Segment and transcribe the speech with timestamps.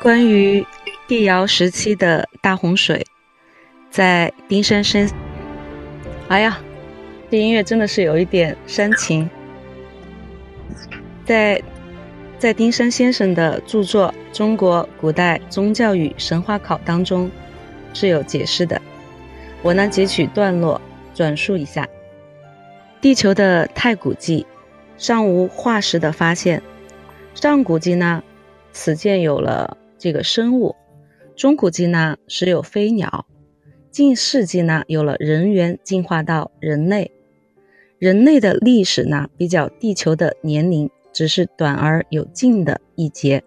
[0.00, 0.64] 关于
[1.08, 3.04] 帝尧时期的大洪水，
[3.90, 5.10] 在丁山生，
[6.28, 6.60] 哎呀，
[7.28, 9.28] 这音乐真的是有一点煽情。
[11.24, 11.60] 在
[12.38, 17.28] 在丁山先生的著作《中国古代宗教与神话考》当中
[17.92, 18.80] 是有解释的，
[19.62, 20.80] 我呢截取段落
[21.12, 21.88] 转述一下：
[23.00, 24.46] 地球的太古纪
[24.96, 26.62] 尚无化石的发现，
[27.34, 28.22] 上古纪呢，
[28.72, 29.76] 此见有了。
[29.98, 30.76] 这个生物，
[31.34, 33.26] 中古纪呢时有飞鸟，
[33.90, 37.10] 近世纪呢有了人猿进化到人类，
[37.98, 43.42] 人类的历史呢比较地球的年龄只是短而有尽的一节。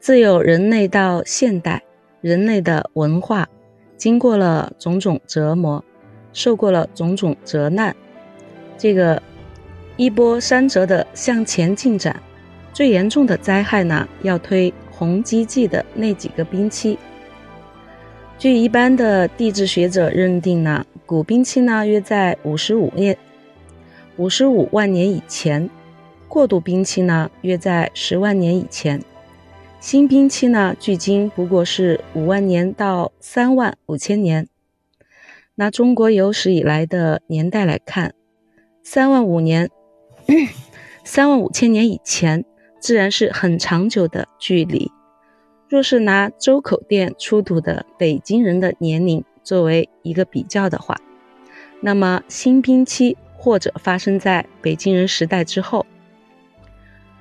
[0.00, 1.82] 自有人类到现代，
[2.20, 3.48] 人类的文化
[3.96, 5.84] 经过了种种折磨，
[6.32, 7.94] 受过了种种折难，
[8.76, 9.22] 这个
[9.96, 12.20] 一波三折的向前进展。
[12.72, 14.74] 最严重的灾害呢要推。
[14.96, 16.96] 红基纪的那几个冰期，
[18.38, 23.16] 据一般的地质学者认定呢，古冰期呢约在五十五年、
[24.16, 25.68] 五十五万年以前，
[26.28, 29.02] 过渡冰期呢约在十万年以前，
[29.80, 34.46] 新冰期呢距今不过是五万年到三万五千年。
[35.56, 38.14] 拿中国有史以来的年代来看，
[38.82, 39.70] 三万五年、
[41.04, 42.44] 三万五千年以前。
[42.84, 44.92] 自然是很长久的距离。
[45.70, 50.94] 若是拿周口店出土的北京人的年龄作为一个比较的话，
[51.80, 55.86] 那么新冰期或者发生在北京人时代之后。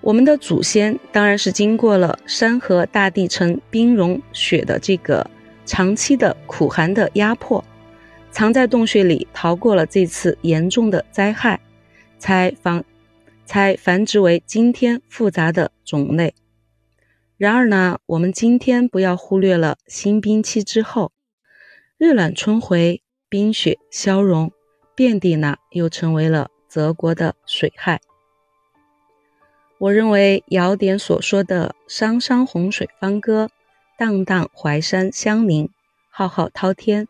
[0.02, 5.26] 我们的祖先当然是经过了山河大地层冰融雪的这个
[5.66, 7.64] 长期的苦寒的压迫，
[8.32, 11.62] 藏在洞穴里逃过了这次严重的灾害，
[12.20, 12.84] 才防。
[13.46, 16.34] 才繁殖为今天复杂的种类。
[17.38, 21.12] 然而呢，我们今天不要忽略了新冰期之后，
[21.98, 24.52] 日暖春回，冰雪消融，
[24.96, 28.00] 遍地呢又成为了泽国的水害。
[29.80, 33.50] 我认为尧典所说的“汤汤洪水方歌，
[33.98, 35.70] 荡荡淮山相邻，
[36.10, 37.08] 浩浩滔天”，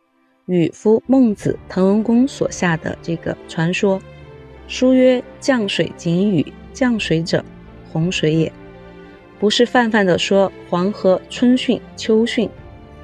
[0.47, 4.01] 与夫孟子、滕文公所下的这个传说。
[4.67, 7.43] 书曰：“降水仅雨，降水者，
[7.91, 8.51] 洪水也。”
[9.39, 12.49] 不是泛泛的说黄河春汛、秋汛，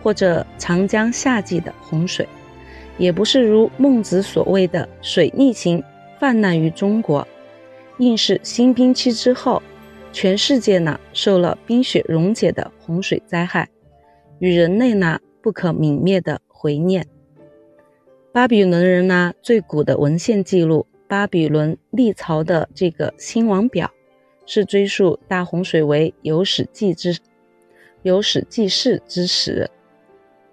[0.01, 2.27] 或者长江夏季的洪水，
[2.97, 5.83] 也不是如孟子所谓的水逆行
[6.17, 7.27] 泛滥于中国，
[7.97, 9.61] 应是新冰期之后，
[10.13, 13.67] 全世界呢受了冰雪溶解的洪水灾害，
[14.39, 17.05] 与人类呢不可泯灭的回念。
[18.31, 20.87] 巴比伦人呢最古的文献记录。
[21.09, 23.89] 巴比伦历朝的这个兴亡表，
[24.45, 27.17] 是追溯大洪水为有史记之
[28.03, 29.67] 有史记事之时。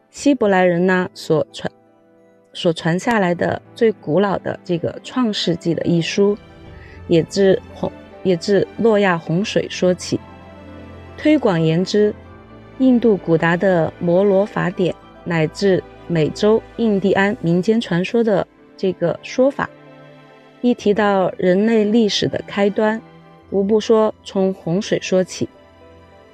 [0.09, 1.71] 希伯来人呢所传
[2.55, 6.35] 所传下来的最古老的这个创世纪的一书，
[7.07, 10.19] 也自洪也自诺亚洪水说起。
[11.19, 12.15] 推广言之，
[12.79, 19.69] 印度古达的摩罗法典，乃至美洲印第安民间传说的这个说法。
[20.69, 23.01] 一提到人类历史的开端，
[23.51, 25.49] 无不说从洪水说起。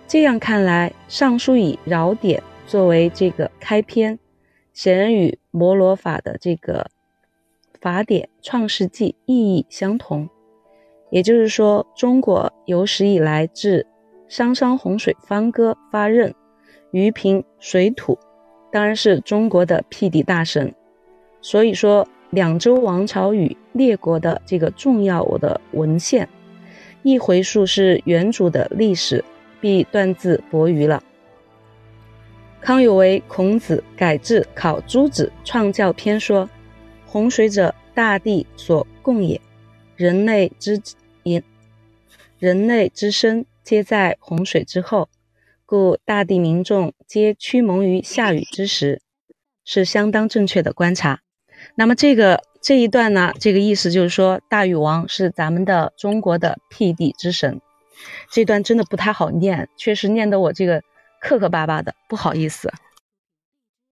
[0.08, 4.18] 这样看来，尚书以尧典作为这个开篇，
[4.72, 6.86] 显然与摩罗法的这个
[7.80, 10.28] 法典《创世纪》意义相同。
[11.10, 13.86] 也就是说，中国有史以来至
[14.28, 16.34] 商商洪水方歌发任，
[16.90, 18.18] 余平水土，
[18.70, 20.74] 当然是中国的辟地大神。
[21.42, 22.08] 所以说。
[22.32, 26.28] 两周王朝与列国的这个重要我的文献，
[27.02, 29.24] 一回述是原主的历史，
[29.60, 31.02] 必断字伯鱼了。
[32.60, 36.48] 康有为孔子改制考诸子创教篇说
[37.06, 39.40] ：“洪水者，大地所共也。
[39.96, 40.80] 人类之
[41.24, 41.42] 言，
[42.38, 45.08] 人类之生皆在洪水之后，
[45.66, 49.00] 故大地民众皆趋蒙于下雨之时，
[49.64, 51.20] 是相当正确的观察。”
[51.74, 57.60] 那么这个这一段呢，这个意思就是说，大禹王是咱们的中国的辟地之神。
[58.30, 60.82] 这段真的不太好念，确实念得我这个
[61.20, 62.72] 磕磕巴巴的，不好意思。